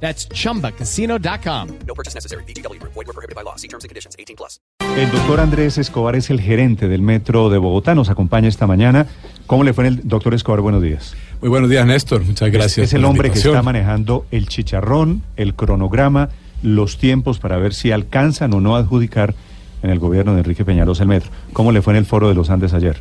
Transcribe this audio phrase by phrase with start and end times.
[0.00, 1.68] That's chumbacasino.com.
[1.86, 2.44] No purchase necessary.
[2.44, 2.80] BGW.
[2.82, 3.56] Void were prohibited by law.
[3.56, 4.14] See terms and conditions.
[4.18, 4.60] 18 plus.
[4.96, 9.06] El doctor Andrés Escobar es el gerente del Metro de Bogotá, nos acompaña esta mañana.
[9.46, 10.62] ¿Cómo le fue en el doctor Escobar?
[10.62, 11.14] Buenos días.
[11.42, 12.24] Muy buenos días, Néstor.
[12.24, 12.86] Muchas gracias.
[12.86, 16.30] Es el por la hombre que está manejando el chicharrón, el cronograma,
[16.62, 19.34] los tiempos para ver si alcanzan o no adjudicar
[19.82, 21.30] en el gobierno de Enrique Peñalosa el metro.
[21.52, 23.00] ¿Cómo le fue en el foro de los Andes ayer?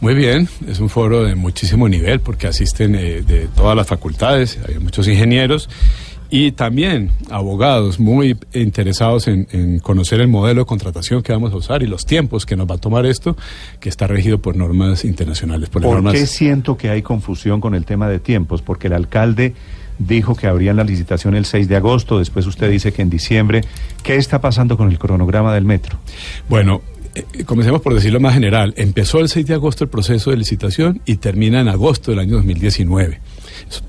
[0.00, 4.58] Muy bien, es un foro de muchísimo nivel porque asisten eh, de todas las facultades,
[4.66, 5.68] hay muchos ingenieros
[6.30, 11.56] y también abogados muy interesados en, en conocer el modelo de contratación que vamos a
[11.56, 13.36] usar y los tiempos que nos va a tomar esto,
[13.80, 15.68] que está regido por normas internacionales.
[15.68, 16.14] Por las ¿Por normas...
[16.14, 18.62] qué siento que hay confusión con el tema de tiempos?
[18.62, 19.54] Porque el alcalde
[19.98, 23.62] dijo que abrían la licitación el 6 de agosto, después usted dice que en diciembre.
[24.02, 25.98] ¿Qué está pasando con el cronograma del metro?
[26.48, 26.82] Bueno,
[27.14, 28.74] eh, comencemos por decirlo más general.
[28.76, 32.36] Empezó el 6 de agosto el proceso de licitación y termina en agosto del año
[32.36, 33.20] 2019.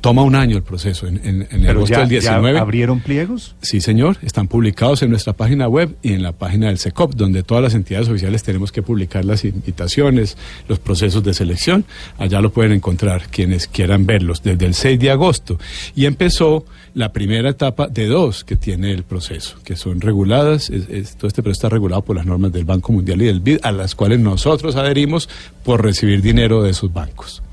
[0.02, 1.06] Toma un año el proceso.
[1.08, 2.60] En, en- en agosto ya, del ya 19.
[2.60, 3.56] abrieron pliegos.
[3.62, 4.18] Sí, señor.
[4.24, 7.76] Están publicados en nuestra página web y en la página del SECOP, donde todas las
[7.76, 11.86] entidades oficiales tenemos que publicar las invitaciones, los procesos de selección.
[12.18, 15.60] Allá lo pueden encontrar quienes quieran verlos desde el 6 de agosto.
[15.96, 20.70] Y empezó la primera etapa de dos que tiene el proceso, que son reguladas.
[20.72, 23.40] es- es- todo este proceso está regulado por las normas del Banco Mundial y del
[23.42, 25.30] BID, a las cuales nosotros adherimos
[25.64, 27.44] por recibir dinero de esos bancos.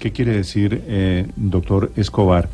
[0.00, 2.48] ¿Qué quiere decir, eh, doctor Escobar?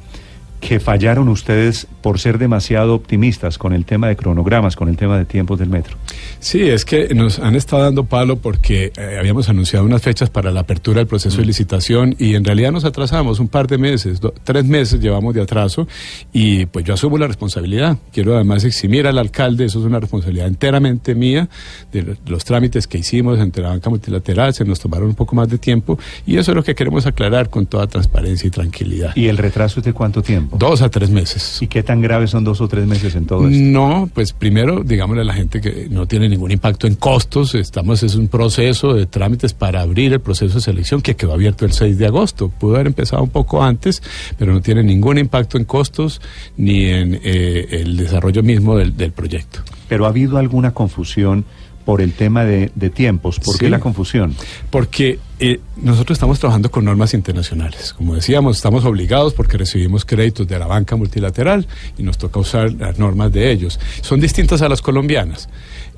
[0.67, 5.17] Que fallaron ustedes por ser demasiado optimistas con el tema de cronogramas, con el tema
[5.17, 5.97] de tiempos del metro.
[6.41, 10.51] Sí, es que nos han estado dando palo porque eh, habíamos anunciado unas fechas para
[10.51, 14.21] la apertura del proceso de licitación y en realidad nos atrasamos un par de meses,
[14.21, 15.87] do- tres meses llevamos de atraso
[16.33, 17.97] y pues yo asumo la responsabilidad.
[18.13, 21.49] Quiero además eximir al alcalde, eso es una responsabilidad enteramente mía,
[21.93, 25.37] de lo- los trámites que hicimos entre la banca multilateral, se nos tomaron un poco
[25.37, 25.97] más de tiempo
[26.27, 29.13] y eso es lo que queremos aclarar con toda transparencia y tranquilidad.
[29.15, 30.56] ¿Y el retraso es de cuánto tiempo?
[30.59, 31.59] Dos a tres meses.
[31.61, 33.63] ¿Y qué tan graves son dos o tres meses en todo esto?
[33.63, 37.55] No, pues primero, digámosle a la gente que no tiene ningún impacto en costos.
[37.55, 41.65] Estamos, es un proceso de trámites para abrir el proceso de selección que quedó abierto
[41.65, 42.49] el 6 de agosto.
[42.49, 44.03] Pudo haber empezado un poco antes,
[44.39, 46.21] pero no tiene ningún impacto en costos
[46.57, 49.61] ni en eh, el desarrollo mismo del, del proyecto.
[49.89, 51.45] Pero ha habido alguna confusión
[51.85, 53.39] por el tema de, de tiempos.
[53.39, 54.35] ¿Por qué la confusión?
[54.71, 57.93] Porque eh, nosotros estamos trabajando con normas internacionales.
[57.93, 61.67] Como decíamos, estamos obligados porque recibimos créditos de la banca multilateral
[61.99, 63.79] y nos toca usar las normas de ellos.
[64.01, 65.49] Son distintas a las colombianas.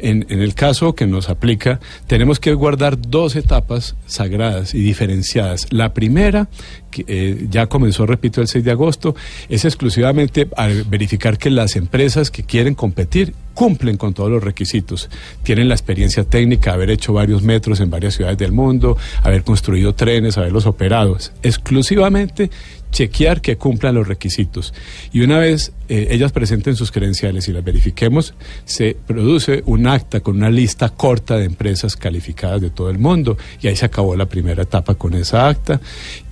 [0.01, 5.67] En, el caso que nos aplica, tenemos que guardar dos etapas sagradas y diferenciadas.
[5.71, 6.49] La primera,
[6.91, 9.17] que eh, ya comenzó, repito, el 6 de agosto,
[9.49, 10.49] es exclusivamente
[10.89, 15.11] verificar que las empresas que quieren competir cumplen con todos los requisitos.
[15.43, 18.97] Tienen la experiencia técnica, haber hecho varios metros en varias ciudades del mundo,
[19.29, 21.17] haber construido trenes, haberlos operado.
[21.43, 22.51] Exclusivamente
[22.91, 24.75] chequear que cumplan los requisitos.
[25.13, 28.35] Y una vez eh, ellas presenten sus credenciales y las verifiquemos,
[28.65, 33.37] se produce un acta con una lista corta de empresas calificadas de todo el mundo.
[33.61, 35.81] Y ahí se acabó la primera etapa con esa acta.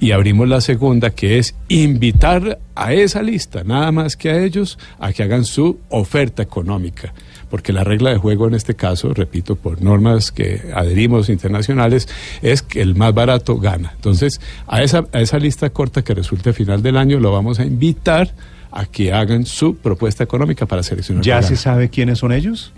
[0.01, 4.79] Y abrimos la segunda, que es invitar a esa lista, nada más que a ellos,
[4.99, 7.15] a que hagan su oferta económica
[7.51, 12.09] porque la regla de juego en este caso, repito, por normas que adherimos internacionales,
[12.43, 13.93] es que el más barato gana.
[13.95, 17.65] Entonces, a esa, a esa lista corta que resulte final del año, lo vamos a
[17.65, 18.31] invitar
[18.71, 21.25] a que hagan su propuesta económica para seleccionar.
[21.25, 22.73] ¿Ya se sabe quiénes son ellos?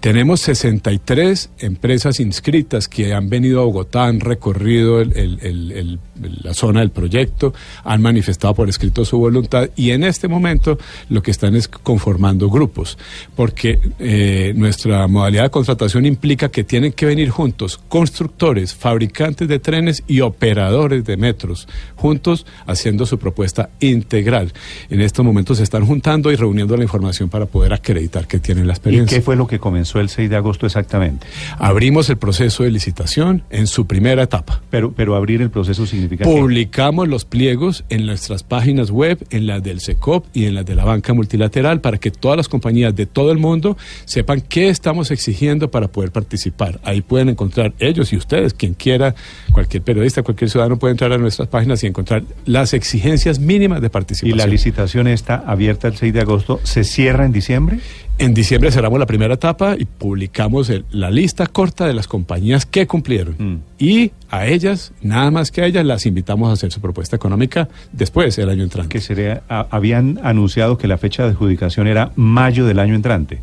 [0.00, 5.98] Tenemos 63 empresas inscritas que han venido a Bogotá, han recorrido el- el- el- el-
[6.42, 10.78] la zona del proyecto, han manifestado por escrito su voluntad y en este momento
[11.08, 12.98] lo que están es conformando grupos,
[13.36, 19.58] porque eh, nuestra modalidad de contratación implica que tienen que venir juntos constructores, fabricantes de
[19.58, 24.52] trenes y operadores de metros, juntos haciendo su propuesta integral.
[24.90, 28.66] En estos momentos se están juntando y reuniendo la información para poder acreditar que tienen
[28.66, 29.18] la ¿Y experiencia.
[29.18, 31.26] qué fue lo que comenzó el 6 de agosto exactamente?
[31.58, 34.62] Abrimos el proceso de licitación en su primera etapa.
[34.70, 39.46] Pero, pero abrir el proceso significa que- Publicamos los pliegos en nuestras páginas web, en
[39.46, 42.94] las del SECOP y en las de la banca multilateral para que todas las compañías
[42.94, 46.80] de todo el mundo sepan qué estamos exigiendo para poder participar.
[46.84, 49.14] Ahí pueden encontrar ellos y ustedes, quien quiera,
[49.52, 53.86] cualquier periodista, cualquier ciudadano puede entrar a nuestras páginas y encontrar las exigencias mínimas de
[53.86, 54.38] y participación.
[54.38, 57.78] la licitación está abierta el 6 de agosto, ¿se cierra en diciembre?
[58.18, 62.66] En diciembre cerramos la primera etapa y publicamos el- la lista corta de las compañías
[62.66, 63.36] que cumplieron.
[63.38, 63.56] Mm.
[63.78, 67.68] Y a ellas, nada más que a ellas, las invitamos a hacer su propuesta económica
[67.92, 68.88] después, el año entrante.
[68.88, 73.40] Que sería, a- habían anunciado que la fecha de adjudicación era mayo del año entrante.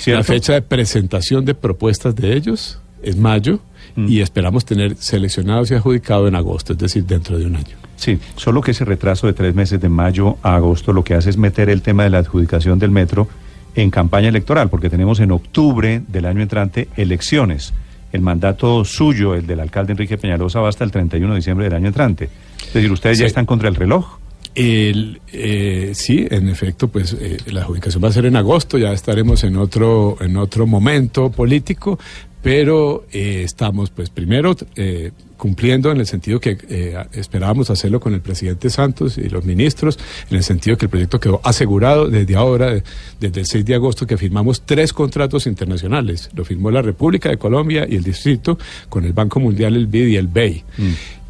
[0.00, 0.18] ¿Cierto?
[0.18, 3.60] La fecha de presentación de propuestas de ellos es mayo
[3.96, 4.08] Mm.
[4.08, 7.76] y esperamos tener seleccionados y adjudicados en agosto, es decir, dentro de un año.
[7.96, 11.30] Sí, solo que ese retraso de tres meses de mayo a agosto lo que hace
[11.30, 13.28] es meter el tema de la adjudicación del metro
[13.74, 17.72] en campaña electoral, porque tenemos en octubre del año entrante elecciones.
[18.12, 21.74] El mandato suyo, el del alcalde Enrique Peñalosa, va hasta el 31 de diciembre del
[21.74, 22.28] año entrante.
[22.66, 24.18] Es decir, ustedes ya están contra el reloj.
[24.54, 28.92] El, eh, sí, en efecto, pues eh, la adjudicación va a ser en agosto, ya
[28.92, 31.98] estaremos en otro, en otro momento político,
[32.44, 38.12] pero eh, estamos, pues primero, eh, cumpliendo en el sentido que eh, esperábamos hacerlo con
[38.12, 39.98] el presidente Santos y los ministros,
[40.30, 42.82] en el sentido que el proyecto quedó asegurado desde ahora,
[43.18, 46.28] desde el 6 de agosto, que firmamos tres contratos internacionales.
[46.34, 48.58] Lo firmó la República de Colombia y el Distrito
[48.90, 50.64] con el Banco Mundial, el BID y el BEI.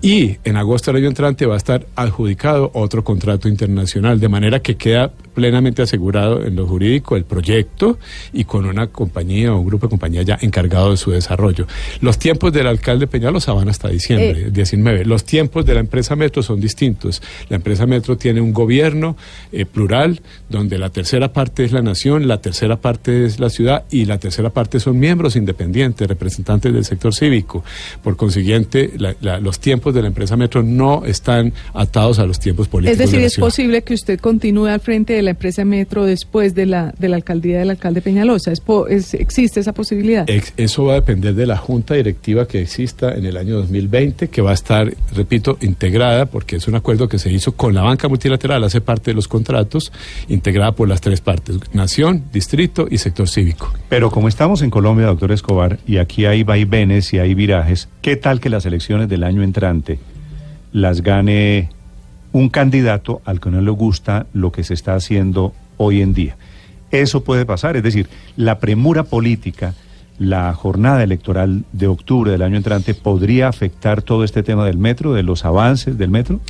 [0.04, 4.60] Y en agosto del año entrante va a estar adjudicado otro contrato internacional, de manera
[4.60, 7.98] que queda plenamente asegurado en lo jurídico el proyecto
[8.32, 11.66] y con una compañía o un grupo de compañías ya encargado de su desarrollo.
[12.00, 14.50] Los tiempos del alcalde Peñalosa van hasta diciembre, Eh.
[14.52, 15.04] 19.
[15.04, 17.20] Los tiempos de la empresa Metro son distintos.
[17.48, 19.16] La empresa Metro tiene un gobierno
[19.52, 23.84] eh, plural, donde la tercera parte es la nación, la tercera parte es la ciudad
[23.90, 27.64] y la tercera parte son miembros independientes, representantes del sector cívico.
[28.02, 32.38] Por consiguiente, la- la- los tiempos de la empresa Metro no están atados a los
[32.38, 32.92] tiempos políticos.
[32.92, 36.04] Es decir, de la es posible que usted continúe al frente de la empresa Metro
[36.04, 38.52] después de la, de la alcaldía del alcalde Peñalosa.
[38.52, 40.28] Es ¿Existe esa posibilidad?
[40.30, 44.28] Ex- Eso va a depender de la junta directiva que exista en el año 2020,
[44.28, 47.82] que va a estar, repito, integrada, porque es un acuerdo que se hizo con la
[47.82, 49.92] banca multilateral, hace parte de los contratos,
[50.28, 53.72] integrada por las tres partes, nación, distrito y sector cívico.
[53.88, 58.16] Pero como estamos en Colombia, doctor Escobar, y aquí hay vaivenes y hay virajes, ¿qué
[58.16, 59.98] tal que las elecciones del año entrante
[60.72, 61.70] las gane
[62.34, 66.36] un candidato al que no le gusta lo que se está haciendo hoy en día?
[66.90, 69.74] Eso puede pasar, es decir, la premura política,
[70.18, 75.14] la jornada electoral de octubre del año entrante podría afectar todo este tema del metro,
[75.14, 76.40] de los avances del metro.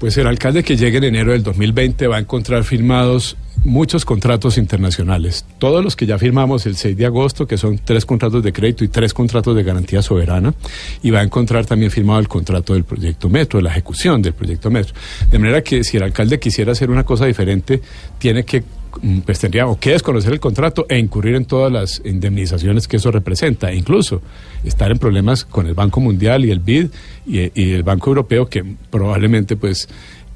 [0.00, 4.58] Pues el alcalde que llegue en enero del 2020 va a encontrar firmados muchos contratos
[4.58, 5.44] internacionales.
[5.58, 8.84] Todos los que ya firmamos el 6 de agosto, que son tres contratos de crédito
[8.84, 10.54] y tres contratos de garantía soberana,
[11.02, 14.70] y va a encontrar también firmado el contrato del proyecto Metro, la ejecución del proyecto
[14.70, 14.94] Metro.
[15.30, 17.80] De manera que si el alcalde quisiera hacer una cosa diferente,
[18.18, 18.62] tiene que
[19.00, 22.98] mm, pues tendría o que desconocer el contrato e incurrir en todas las indemnizaciones que
[22.98, 24.20] eso representa, e incluso
[24.62, 26.88] estar en problemas con el Banco Mundial y el BID
[27.26, 29.88] y el Banco Europeo que probablemente pues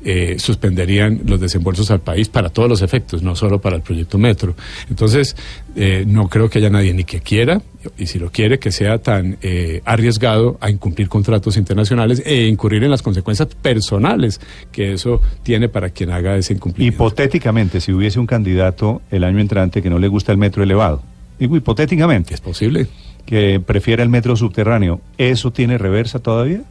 [0.04, 4.16] eh, suspenderían los desembolsos al país para todos los efectos, no solo para el proyecto
[4.16, 4.54] Metro.
[4.88, 5.36] Entonces,
[5.74, 7.60] eh, no creo que haya nadie ni que quiera,
[7.96, 12.84] y si lo quiere, que sea tan eh, arriesgado a incumplir contratos internacionales e incurrir
[12.84, 14.40] en las consecuencias personales
[14.70, 16.96] que eso tiene para quien haga ese incumplimiento.
[16.96, 21.02] Hipotéticamente, si hubiese un candidato el año entrante que no le gusta el metro elevado,
[21.38, 22.86] digo hipotéticamente, ¿Es posible?
[23.26, 26.62] que prefiera el metro subterráneo, ¿eso tiene reversa todavía?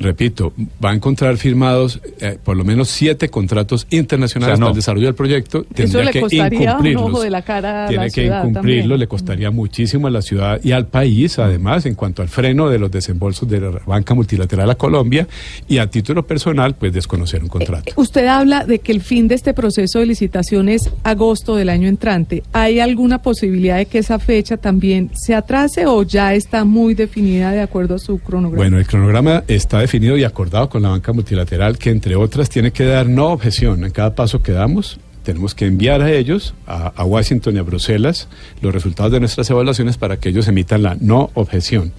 [0.00, 0.52] Repito,
[0.84, 4.66] va a encontrar firmados eh, por lo menos siete contratos internacionales O sea, no.
[4.66, 5.64] para el desarrollo del proyecto.
[5.74, 7.02] Tendría le que costaría un incumplirlos.
[7.04, 8.98] ojo de la cara a Tiene la que incumplirlo, también.
[9.00, 12.78] le costaría muchísimo a la ciudad y al país, además, en cuanto al freno de
[12.78, 15.26] los desembolsos de la banca multilateral a Colombia
[15.68, 17.90] y a título personal, pues desconocer un contrato.
[17.90, 21.68] Eh, Usted habla de que el fin de este proceso de licitación es agosto del
[21.70, 22.44] año entrante.
[22.52, 27.50] ¿Hay alguna posibilidad de que esa fecha también se atrase o ya está muy definida
[27.50, 28.56] de acuerdo a su cronograma?
[28.62, 32.70] Bueno, el cronograma está definido y acordado con la banca multilateral que, entre otras, tiene
[32.72, 34.98] que dar no objeción en cada paso que damos.
[35.22, 38.28] Tenemos que enviar a ellos, a, Washington y a Bruselas,
[38.62, 41.92] los resultados de nuestras evaluaciones para que ellos emitan la no objeción.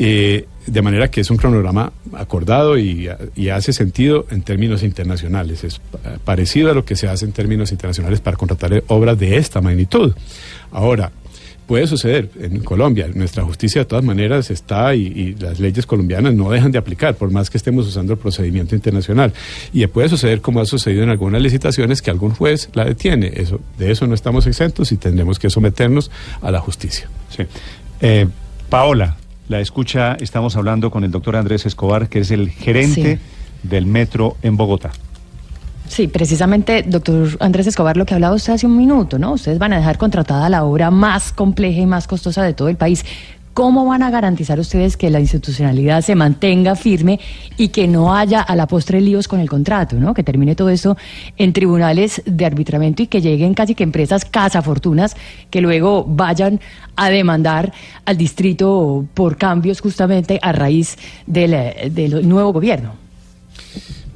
[0.00, 5.64] Eh, de manera que es un cronograma acordado y, y hace sentido en términos internacionales.
[5.64, 9.36] Es pa- parecido a lo que se hace en términos internacionales para contratar obras de
[9.38, 10.14] esta magnitud.
[10.70, 11.10] Ahora,
[11.68, 13.06] puede suceder en Colombia.
[13.14, 17.14] Nuestra justicia de todas maneras está y, y las leyes colombianas no dejan de aplicar,
[17.14, 19.32] por más que estemos usando el procedimiento internacional.
[19.72, 23.30] Y puede suceder como ha sucedido en algunas licitaciones que algún juez la detiene.
[23.36, 26.10] Eso, de eso no estamos exentos y tendremos que someternos
[26.42, 27.08] a la justicia.
[27.36, 27.44] Sí.
[28.00, 28.26] Eh,
[28.70, 29.16] Paola,
[29.48, 33.68] la escucha, estamos hablando con el doctor Andrés Escobar, que es el gerente Sí.
[33.68, 34.90] del metro en Bogotá.
[35.88, 39.32] Sí, precisamente, doctor Andrés Escobar, lo que hablaba usted hace un minuto, ¿no?
[39.32, 42.76] Ustedes van a dejar contratada la obra más compleja y más costosa de todo el
[42.76, 43.04] país.
[43.54, 47.18] ¿Cómo van a garantizar ustedes que la institucionalidad se mantenga firme
[47.56, 50.14] y que no haya a la postre líos con el contrato, ¿no?
[50.14, 50.96] Que termine todo esto
[51.36, 55.16] en tribunales de arbitramiento y que lleguen casi que empresas cazafortunas
[55.50, 56.60] que luego vayan
[56.94, 57.72] a demandar
[58.04, 63.07] al distrito por cambios justamente a raíz del, eh, del nuevo gobierno.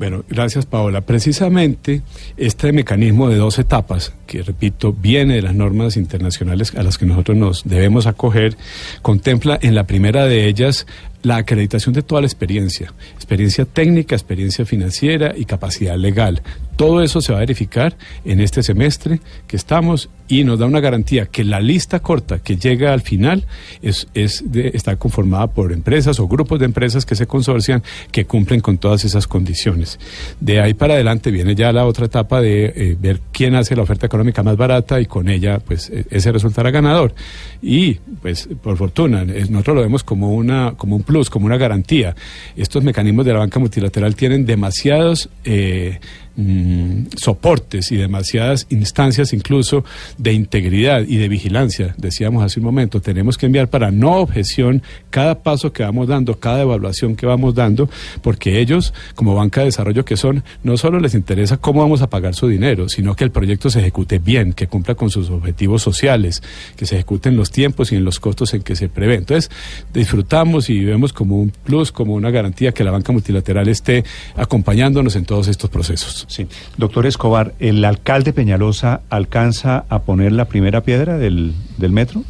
[0.03, 1.03] Bueno, gracias Paola.
[1.03, 2.03] Precisamente
[2.37, 7.07] este mecanismo de dos etapas, que repito, viene de las normas internacionales a las que
[7.07, 8.57] nosotros nos debemos acoger,
[9.01, 10.89] contempla en la primera de ellas
[11.23, 16.43] la acreditación de toda la experiencia, experiencia técnica, experiencia financiera y capacidad legal.
[16.76, 20.81] Todo eso se va a verificar en este semestre que estamos y nos da una
[20.81, 23.45] garantía que la lista corta que llega al final
[23.83, 28.61] es, es está conformada por empresas o grupos de empresas que se consorcian que cumplen
[28.61, 29.99] con todas esas condiciones.
[30.41, 33.83] De ahí para adelante viene ya la otra etapa de eh, ver quién hace la
[33.83, 37.14] oferta económica más barata y con ella pues e, ese resultará ganador.
[37.61, 42.14] Y pues por fortuna, nosotros lo vemos como, una, como un plus, como una garantía.
[42.57, 45.29] Estos mecanismos de la banca multilateral tienen demasiados...
[45.45, 46.00] Eh,
[46.37, 49.85] mm, soportes y demasiadas instancias incluso
[50.19, 54.83] de integridad y de vigilancia, decíamos hace un momento, tenemos que enviar para no objeción
[55.11, 57.89] cada paso que vamos dando, cada evaluación que vamos dando,
[58.23, 62.11] porque ellos, como banca de desarrollo que son, no solo les interesa cómo vamos a
[62.11, 65.83] pagar su dinero, sino que el proyecto se ejecute bien, que cumpla con sus objetivos
[65.83, 66.43] sociales,
[66.77, 69.17] que se ejecute en los tiempos y en los costos en que se prevé.
[69.17, 69.51] Entonces,
[69.93, 74.05] disfrutamos y vemos como un plus, como una garantía que la banca multilateral esté
[74.37, 76.22] acompañándonos en todos estos procesos.
[76.29, 76.47] Sí.
[76.76, 82.23] Doctor Escobar, ¿el alcalde Peñalosa alcanza a poner la primera piedra del, del metro?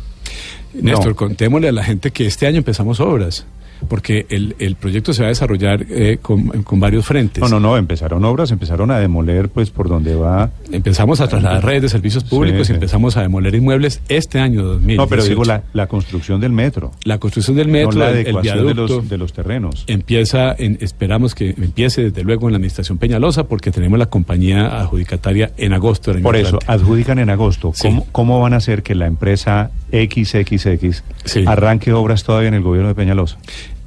[0.75, 1.17] Néstor, No.
[1.17, 3.45] contémosle a la gente que este año empezamos obras,
[3.89, 7.41] porque el, el proyecto se va a desarrollar eh, con, con varios frentes.
[7.43, 10.51] No, no, no, empezaron obras, empezaron a demoler pues por donde va...
[10.71, 15.03] Empezamos a trasladar redes de servicios públicos Sí, empezamos a demoler inmuebles este año 2018.
[15.03, 18.15] No, pero digo la, la construcción del metro, La construcción del metro, no la el,
[18.27, 19.85] adecuación de los, de los terrenos.
[19.87, 24.81] empieza, en, esperamos que empiece desde luego en la administración Peñalosa, porque tenemos la compañía
[24.81, 26.11] adjudicataria en agosto.
[26.11, 27.73] del año Por eso, adjudican en agosto.
[27.75, 27.89] Sí.
[27.89, 31.45] ¿Cómo, ¿Cómo van a hacer que la empresa XXX Sí.
[31.47, 33.39] arranque obras todavía en el gobierno de Peñalosa?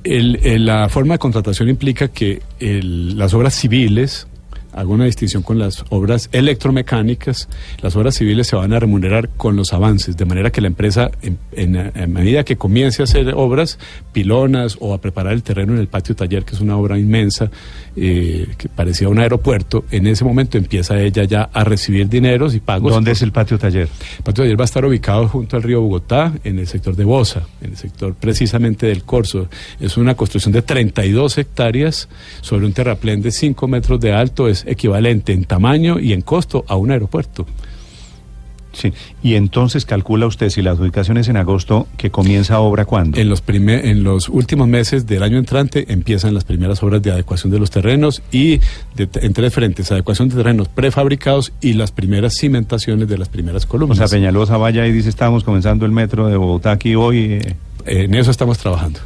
[0.06, 4.28] El- el- la forma de contratación implica que el- las obras civiles,
[4.76, 7.48] hago una distinción con las obras electromecánicas,
[7.82, 11.12] las obras civiles se van a remunerar con los avances, de manera que la empresa,
[11.22, 13.80] en, en- en medida que comience a hacer obras,
[14.12, 17.50] pilonas o a preparar el terreno en el patio taller, que es una obra inmensa,
[17.96, 22.60] eh, que parecía un aeropuerto, en ese momento empieza ella ya a recibir dineros y
[22.60, 22.92] pagos.
[22.94, 23.88] ¿Dónde es el patio taller?
[24.18, 27.06] El patio taller va a estar ubicado junto al río Bogotá, en el sector de
[27.06, 29.48] Bosa, en el sector precisamente del Corso.
[29.80, 32.10] Es una construcción de 32 hectáreas
[32.42, 36.64] sobre un terraplén de 5 metros de alto, es equivalente en tamaño y en costo
[36.68, 37.46] a un aeropuerto.
[38.74, 38.92] Sí.
[39.24, 43.18] Y entonces calcula usted si la adjudicación es en agosto, que comienza obra cuándo.
[43.18, 47.10] En los, primer- en los últimos meses del año entrante empiezan las primeras obras de
[47.10, 48.58] adecuación de los terrenos y
[48.98, 53.64] de- en tres frentes, adecuación de terrenos prefabricados y las primeras cimentaciones de las primeras
[53.64, 53.98] O columnas.
[53.98, 57.40] sea, Peñalosa vaya y dice, estamos comenzando el metro de Bogotá aquí hoy.
[57.42, 57.56] eh,
[57.86, 59.00] en eso estamos trabajando.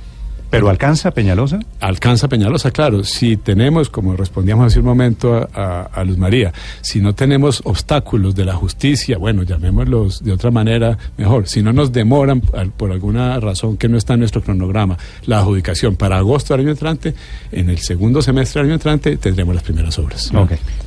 [0.49, 1.59] ¿Pero alcanza Peñalosa?
[1.79, 3.03] Alcanza Peñalosa, claro.
[3.03, 6.51] Si tenemos, como respondíamos hace un momento a, a- a Luz María,
[6.81, 11.47] si no tenemos obstáculos de la justicia, bueno, llamémoslos de otra manera mejor.
[11.47, 15.37] Si no nos demoran al- por alguna razón que no está en nuestro cronograma la
[15.39, 17.13] adjudicación para agosto del año entrante,
[17.51, 20.31] en el segundo semestre del año entrante tendremos las primeras obras.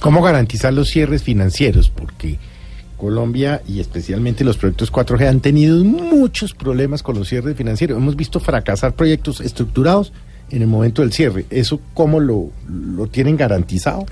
[0.01, 1.89] ¿Cómo garantizar los cierres financieros?
[1.89, 2.37] Porque
[3.03, 7.99] Colombia y especialmente los proyectos 4G han tenido muchos problemas con los cierres financieros.
[7.99, 10.13] Hemos visto fracasar proyectos estructurados
[10.51, 11.45] en el momento del cierre.
[11.51, 14.07] ¿Eso cómo lo, lo tienen garantizado?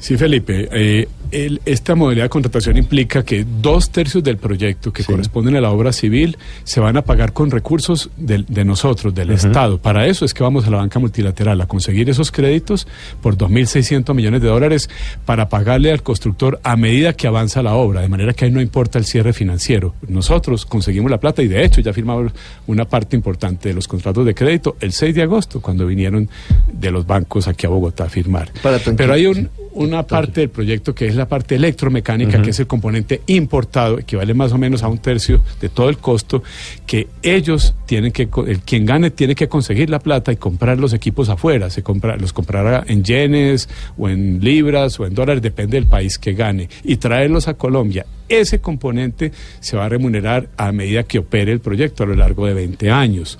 [0.00, 0.68] Sí, Felipe.
[0.72, 5.12] eh, el- esta modalidad de contratación implica que dos tercios del proyecto que Sí.
[5.12, 9.30] corresponden a la obra civil se van a pagar con recursos del- de, nosotros, del
[9.30, 9.78] Estado.
[9.78, 12.88] Para eso es que vamos a la banca multilateral a conseguir esos créditos
[13.22, 14.88] por 2.600 millones de dólares
[15.24, 18.60] para pagarle al constructor a medida que avanza la obra, de manera que ahí no
[18.60, 19.94] importa el cierre financiero.
[20.08, 22.32] Nosotros conseguimos la plata y de hecho ya firmamos
[22.66, 26.28] una parte importante de los contratos de crédito el 6 de agosto, cuando vinieron
[26.72, 28.50] de los bancos aquí a Bogotá a firmar.
[28.62, 29.48] Para Pero hay un,
[29.90, 34.34] una parte del proyecto que es la parte electromecánica, que es el componente importado, equivale
[34.34, 36.42] más o menos a un tercio de todo el costo,
[36.86, 40.92] que ellos tienen que, el, quien gane tiene que conseguir la plata y comprar los
[40.92, 43.68] equipos afuera, se compra, los comprará en yenes
[43.98, 48.06] o en libras o en dólares, depende del país que gane, y traerlos a Colombia
[48.30, 52.46] ese componente se va a remunerar a medida que opere el proyecto a lo largo
[52.46, 53.38] de 20 años.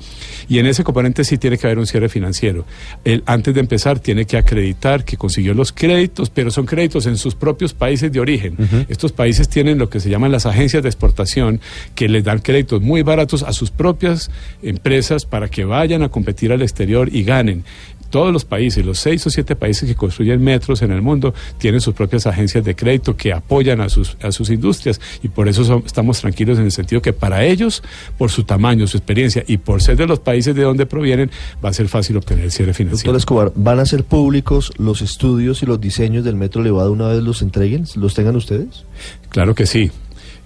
[0.49, 2.67] Y en ese componente sí tiene que haber un cierre financiero.
[3.05, 7.17] Él, antes de empezar, tiene que acreditar que consiguió los créditos, pero son créditos en
[7.17, 8.57] sus propios países de origen.
[8.89, 11.61] Estos países tienen lo que se llaman las agencias de exportación,
[11.95, 14.31] que les dan créditos muy baratos a sus propias
[14.63, 17.65] empresas para que vayan a competir al exterior y ganen
[18.11, 21.81] todos los países, los seis o siete países que construyen metros en el mundo, tienen
[21.81, 25.65] sus propias agencias de crédito que apoyan a sus, a sus industrias y por eso
[25.65, 27.83] son- estamos tranquilos en el sentido que para ellos,
[28.19, 31.31] por su tamaño, su experiencia y por ser de los países de donde provienen,
[31.65, 33.13] va a ser fácil obtener el cierre financiero.
[33.13, 37.07] Doctor Escobar, ¿van a ser públicos los estudios y los diseños del metro elevado una
[37.09, 37.85] vez los entreguen?
[37.95, 38.85] ¿Los tengan ustedes?
[39.29, 39.91] Claro que sí.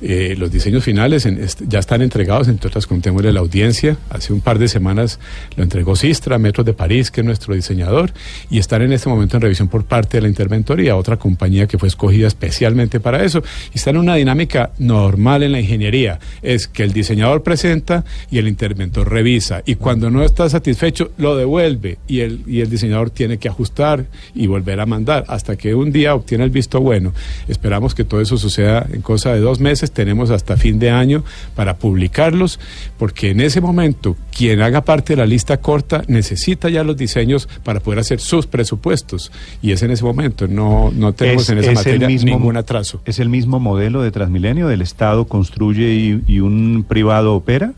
[0.01, 1.27] Eh, los diseños finales
[1.67, 3.97] ya están entregados, entre otras contémosle la audiencia.
[4.11, 5.19] Hace un par de semanas
[5.57, 8.13] lo entregó Sistra, Metros de París, que es nuestro diseñador,
[8.51, 11.79] y están en este momento en revisión por parte de la interventoría, otra compañía que
[11.79, 13.43] fue escogida especialmente para eso.
[13.73, 16.19] Y está en una dinámica normal en la ingeniería.
[16.43, 19.63] Es que el diseñador presenta y el interventor revisa.
[19.65, 24.07] Y cuando no está satisfecho, lo devuelve y el, y el diseñador tiene que ajustar
[24.35, 27.13] y volver a mandar hasta que un día obtiene el visto bueno.
[27.49, 29.84] Esperamos que todo eso suceda en cosa de dos meses.
[29.93, 31.25] Tenemos hasta fin de año
[31.55, 32.59] para publicarlos,
[32.99, 37.49] porque en ese momento quien haga parte de la lista corta necesita ya los diseños
[37.63, 39.31] para poder hacer sus presupuestos.
[39.63, 40.49] Y es en ese momento.
[40.49, 43.01] No, no tenemos Es- en esa es materia mismo- ningún atraso.
[43.05, 44.69] ¿Es el mismo modelo de Transmilenio?
[44.69, 47.73] ¿Del Estado construye y, y un privado opera?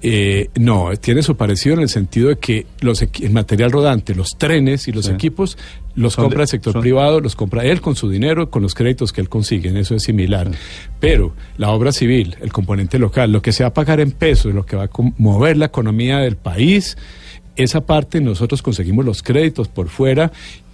[0.00, 4.38] Eh, no, tiene su parecido en el sentido de que los el material rodante, los
[4.38, 5.10] trenes y los Sí.
[5.12, 5.58] equipos
[5.96, 8.62] los Son de- compra el sector son- privado, los compra él con su dinero, con
[8.62, 10.48] los créditos que él consigue, en eso es similar.
[11.00, 14.54] Pero la obra civil, el componente local, lo que se va a pagar en pesos,
[14.54, 16.96] lo que va a mover la economía del país,
[17.56, 20.30] esa parte nosotros conseguimos los créditos por fuera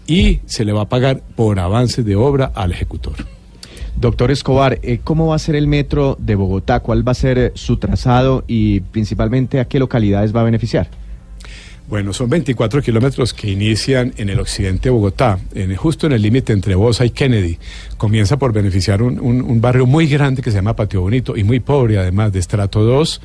[0.06, 3.14] y se le va a pagar por avances de obra al ejecutor.
[4.04, 6.80] Doctor Escobar, eh, ¿cómo va a ser el metro de Bogotá?
[6.80, 10.88] ¿Cuál va a ser eh, su trazado y principalmente a qué localidades va a beneficiar?
[11.86, 16.22] Bueno, son 24 kilómetros que inician en el occidente de Bogotá, en, justo en el
[16.22, 17.58] límite entre Bosa y Kennedy.
[17.98, 21.98] Comienza por beneficiar un, barrio muy grande que se llama Patio Bonito y muy pobre
[21.98, 23.20] además, de estrato 2.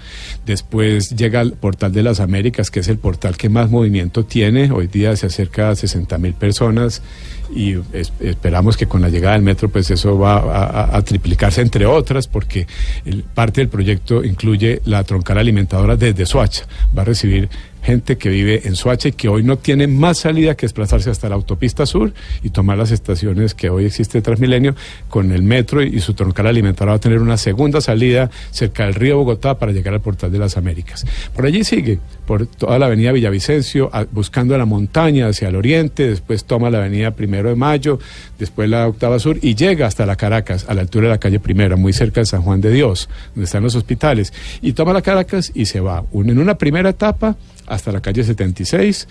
[0.46, 4.70] Después llega al Portal de las Américas, que es el portal que más movimiento tiene.
[4.72, 7.02] Hoy día se acerca a 60 mil personas
[7.56, 11.86] y es- esperamos que con la llegada del metro pues eso va a, triplicarse entre
[11.86, 12.68] otras porque
[13.34, 16.66] parte del proyecto incluye la troncal alimentadora desde Soacha.
[16.96, 17.50] Va a recibir
[17.90, 21.28] gente que vive en Soacha y que hoy no tiene más salida que desplazarse hasta
[21.28, 24.76] la autopista sur y tomar las estaciones que hoy existe Transmilenio
[25.10, 28.94] con el metro y, su troncal alimentadora va a tener una segunda salida cerca del
[28.94, 31.04] río Bogotá para llegar al portal de las Américas.
[31.36, 31.98] Por allí sigue,
[32.28, 37.12] por toda la avenida Villavicencio, buscando la montaña hacia el oriente, después toma la avenida
[37.16, 37.98] Primero de Mayo,
[38.38, 41.40] después la Octava Sur y llega hasta la Caracas, a la altura de la calle
[41.40, 44.32] Primera, muy cerca de San Juan de Dios, donde están los hospitales.
[44.62, 46.04] Y toma la Caracas y se va.
[46.14, 47.36] En una primera etapa
[47.70, 49.08] hasta la calle 76,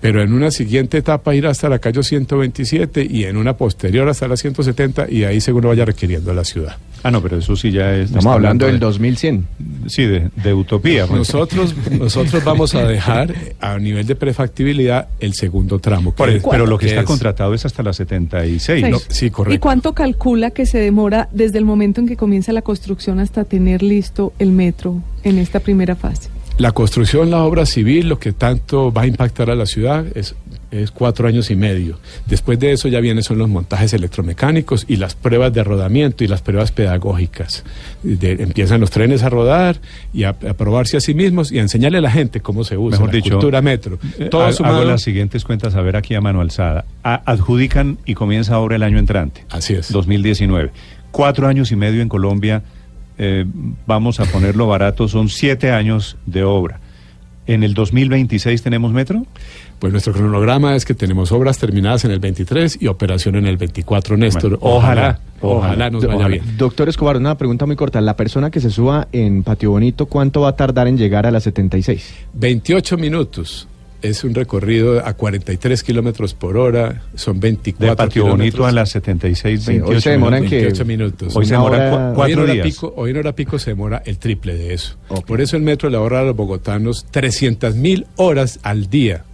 [0.00, 4.28] pero en una siguiente etapa ir hasta la calle 127 y en una posterior hasta
[4.28, 6.76] la 170 y ahí según lo vaya requiriendo la ciudad.
[7.02, 8.06] Ah, no, pero eso sí ya es...
[8.10, 9.46] Estamos hablando del de- 2100.
[9.86, 11.06] Sí, de, de utopía.
[11.06, 11.18] pues.
[11.18, 16.10] Nosotros, nosotros vamos a dejar a nivel de prefactibilidad el segundo tramo.
[16.12, 18.84] que Por el- pero lo que está es- contratado es hasta la 76.
[18.84, 18.90] Sí.
[18.90, 18.98] ¿no?
[19.08, 19.54] Sí, correcto.
[19.54, 23.44] ¿Y cuánto calcula que se demora desde el momento en que comienza la construcción hasta
[23.44, 26.28] tener listo el metro en esta primera fase?
[26.60, 30.34] La construcción, la obra civil, lo que tanto va a impactar a la ciudad es,
[30.70, 31.98] es cuatro años y medio.
[32.26, 36.28] Después de eso ya vienen son los montajes electromecánicos y las pruebas de rodamiento y
[36.28, 37.64] las pruebas pedagógicas.
[38.02, 39.80] De- empiezan los trenes a rodar
[40.12, 42.76] y a, a probarse a sí mismos y a enseñarle a la gente cómo se
[42.76, 43.98] usa Mejor la dicho, cultura metro.
[44.18, 46.84] Eh, Todo ha- sumado- Hago las siguientes cuentas a ver aquí a mano alzada.
[47.02, 49.46] A- adjudican y comienza ahora el año entrante.
[49.48, 49.90] Así es.
[49.90, 50.72] 2019.
[51.10, 52.62] Cuatro años y medio en Colombia,
[53.22, 53.44] eh,
[53.86, 56.80] vamos a ponerlo barato, son siete años de obra.
[57.46, 59.26] ¿En el 2026 tenemos metro?
[59.78, 63.58] Pues nuestro cronograma es que tenemos obras terminadas en el 23 y operación en el
[63.58, 64.58] 24, Néstor.
[64.58, 66.28] Bueno, ojalá, ojalá, ojalá, nos vaya ojalá.
[66.28, 66.56] bien.
[66.56, 68.00] Doctor Escobar, una pregunta muy corta.
[68.00, 71.30] La persona que se suba en Patio Bonito, ¿cuánto va a tardar en llegar a
[71.30, 72.14] la 76?
[72.32, 73.68] 28 minutos.
[74.02, 77.02] Es un recorrido a 43 kilómetros por hora.
[77.14, 80.50] Son 24 De Patio Bonito a las 76, Sí, 28 hoy se demoran minutos.
[80.50, 81.36] que 28 minutos.
[81.36, 82.66] Hoy se Hoy en, cuatro hora días.
[82.66, 84.96] pico, hoy en hora pico se demora el triple de eso.
[85.26, 89.24] Por eso el metro le ahorra a los bogotanos 300 mil horas al día.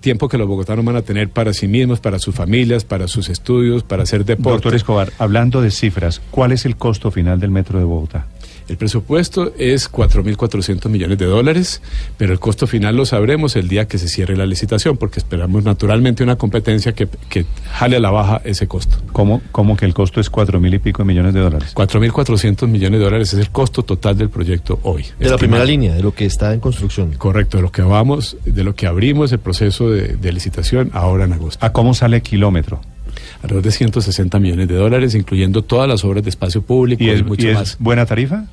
[0.00, 3.28] Tiempo que los bogotanos van a tener para sí mismos, para sus familias, para sus
[3.28, 4.50] estudios, para hacer deporte.
[4.50, 8.26] Doctor Escobar, hablando de cifras, ¿cuál es el costo final del metro de Bogotá?
[8.68, 11.82] El presupuesto es 4.400 millones de dólares,
[12.16, 15.62] pero el costo final lo sabremos el día que se cierre la licitación, porque esperamos
[15.62, 18.98] naturalmente una competencia que, que jale a la baja ese costo.
[19.12, 21.74] ¿Cómo, cómo que el costo es cuatro mil y pico de millones de dólares?
[21.74, 25.04] 4.400 millones de dólares es el costo total del proyecto hoy.
[25.18, 27.12] De la primera línea, de lo que está en construcción.
[27.12, 31.24] Correcto, de lo que vamos, de lo que abrimos el proceso de, de licitación ahora
[31.24, 31.64] en agosto.
[31.64, 32.80] ¿A cómo sale kilómetro?
[33.42, 37.10] Alrededor de 160 millones de dólares, incluyendo todas las obras de espacio público ¿Y y,
[37.10, 37.76] es, mucho y es más.
[37.78, 38.46] buena tarifa?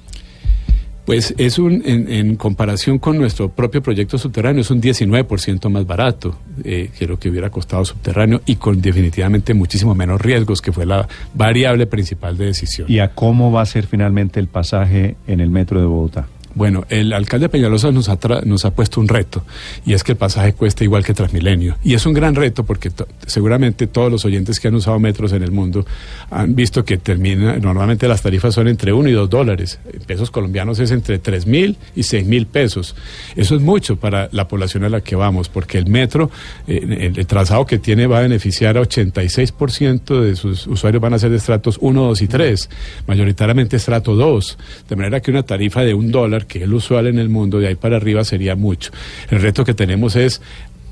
[1.05, 5.85] Pues es un, en, en comparación con nuestro propio proyecto subterráneo, es un 19% más
[5.85, 10.71] barato eh, que lo que hubiera costado subterráneo y con definitivamente muchísimo menos riesgos, que
[10.71, 12.89] fue la variable principal de decisión.
[12.89, 16.27] ¿Y a cómo va a ser finalmente el pasaje en el metro de Bogotá?
[16.55, 19.43] Bueno, el alcalde Peñalosa nos ha, nos ha puesto un reto
[19.85, 21.77] y es que el pasaje cuesta igual que Transmilenio.
[21.83, 22.91] Y es un gran reto porque
[23.25, 25.85] seguramente todos los oyentes que han usado metros en el mundo
[26.29, 29.79] han visto que termina, normalmente las tarifas son entre 1 y 2 dólares.
[29.91, 32.95] En pesos colombianos es entre 3 mil y 6 mil pesos.
[33.35, 36.29] Eso es mucho para la población a la que vamos porque el metro,
[36.67, 41.13] eh, el, el trazado que tiene va a beneficiar a 86% de sus usuarios van
[41.13, 42.69] a ser de estratos 1, 2 y 3,
[43.07, 44.57] mayoritariamente estrato 2.
[44.89, 47.59] De manera que una tarifa de un dólar, que es lo usual en el mundo,
[47.59, 48.91] de ahí para arriba sería mucho.
[49.29, 50.41] El reto que tenemos es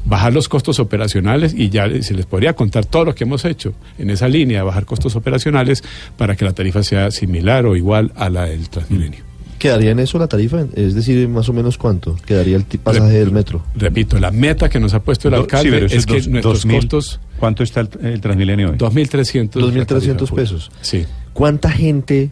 [0.05, 3.73] bajar los costos operacionales y ya se les podría contar todo lo que hemos hecho
[3.99, 5.83] en esa línea, bajar costos operacionales
[6.17, 9.19] para que la tarifa sea similar o igual a la del Transmilenio.
[9.59, 10.65] ¿Quedaría en eso la tarifa?
[10.73, 13.63] Es decir, más o menos cuánto quedaría el pasaje del metro.
[13.75, 16.13] Repito, la meta que nos ha puesto el Do- alcalde sí, pero eso es que
[16.15, 16.77] dos- nuestros dos mil.
[16.77, 18.77] costos ¿Cuánto está el, el Transmilenio hoy?
[18.77, 20.71] 2.300 2.300 pesos.
[20.81, 21.05] Sí.
[21.33, 22.31] ¿Cuánta gente,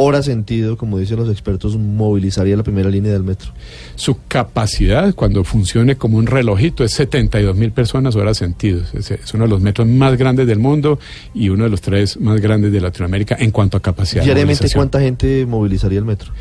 [0.00, 3.50] hora sentido, como dicen los expertos, movilizaría la primera línea del metro?
[3.96, 8.94] Su capacidad, cuando funcione como un relojito, es 72 mil personas horas sentidos.
[8.94, 11.00] Es, es uno de los metros más grandes del mundo
[11.34, 14.22] y uno de los tres más grandes de Latinoamérica en cuanto a capacidad.
[14.22, 14.68] Diariamente.
[14.72, 16.32] ¿cuánta gente movilizaría el metro?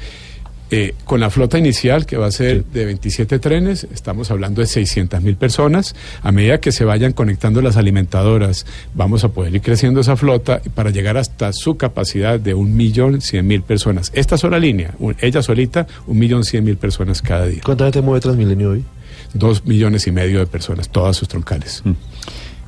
[0.70, 4.68] Eh, con la flota inicial, que va a ser de 27 trenes, estamos hablando de
[4.68, 5.96] 600 mil personas.
[6.24, 10.62] A medida que se vayan conectando las alimentadoras, vamos a poder ir creciendo esa flota
[10.76, 14.12] para llegar hasta su capacidad de un millón cien mil personas.
[14.14, 17.62] Esta sola línea, un- ella solita, un millón cien mil personas cada día.
[17.64, 18.84] ¿Cuánta gente mueve Transmilenio hoy?
[19.34, 21.82] Dos millones y medio de personas, todas sus troncales.
[21.86, 21.92] Mm.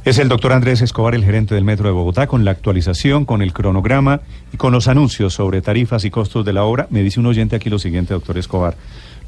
[0.05, 3.41] Es el doctor Andrés Escobar, el gerente del Metro de Bogotá, con la actualización, con
[3.41, 4.21] el cronograma
[4.53, 6.87] y con los anuncios sobre tarifas y costos de la obra.
[6.89, 8.77] Me dice un oyente aquí lo siguiente, doctor Escobar,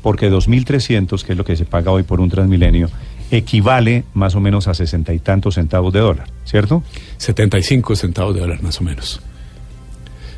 [0.02, 2.90] porque 2.300, que es lo que se paga hoy por un Transmilenio,
[3.32, 6.84] equivale más o menos a sesenta y tantos centavos de dólar, ¿cierto?
[7.18, 9.22] 75 centavos de dólar más o menos.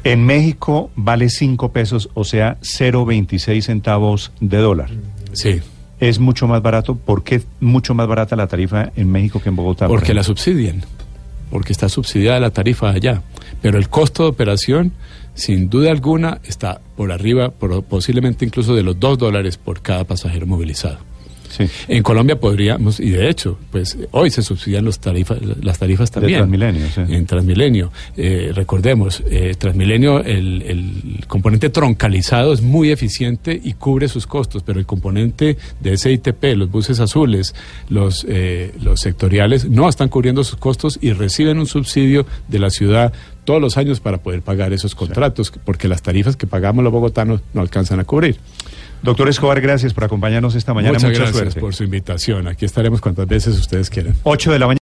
[0.03, 4.89] En México vale 5 pesos, o sea, 0.26 centavos de dólar.
[5.31, 5.61] Sí,
[6.07, 6.95] Es mucho más barato.
[6.95, 9.87] ¿Por qué mucho más barata la tarifa en México que en Bogotá?
[9.87, 10.83] por porque la subsidian,
[11.49, 13.21] porque está subsidiada la tarifa allá.
[13.61, 14.91] Pero el costo de operación,
[15.33, 20.03] sin duda alguna, está por arriba, por- posiblemente incluso de los dos dólares por cada
[20.03, 20.97] pasajero movilizado.
[21.55, 21.65] Sí.
[21.87, 26.15] En Colombia podríamos, y de hecho, pues hoy se subsidian los tarifas, las tarifas De
[26.21, 26.39] también.
[26.39, 27.01] Transmilenio, sí.
[27.07, 27.91] En Transmilenio.
[28.17, 34.63] Eh, recordemos, eh, Transmilenio, el, el componente troncalizado es muy eficiente y cubre sus costos,
[34.63, 37.53] pero el componente de SITP, los buses azules,
[37.89, 42.69] los, eh, los sectoriales, no están cubriendo sus costos y reciben un subsidio de la
[42.69, 43.13] ciudad
[43.43, 47.41] todos los años para poder pagar esos contratos, porque las tarifas que pagamos los bogotanos
[47.53, 48.37] no alcanzan a cubrir.
[49.03, 50.93] Doctor Escobar, gracias por acompañarnos esta mañana.
[50.93, 51.59] Muchas Mucha gracias suerte.
[51.59, 52.47] por su invitación.
[52.47, 54.15] Aquí estaremos cuantas veces ustedes quieran.
[54.23, 54.79] 8 de la mañana.